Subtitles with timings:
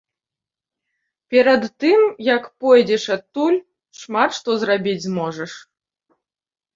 [1.33, 2.01] Перад тым,
[2.35, 3.57] як пойдзеш адтуль,
[3.99, 5.51] шмат што зрабіць зможаш.